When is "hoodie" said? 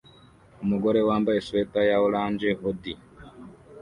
2.59-2.99